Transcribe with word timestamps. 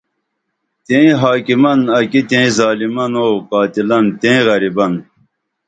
تئیں 0.85 1.11
حاکِمن 1.21 1.79
اکی 1.97 2.21
تئیں 2.29 2.49
ظالِمن 2.57 3.11
او 3.23 3.31
قاتِلن 3.49 4.05
تئیں 4.19 4.41
غریبن 4.47 4.93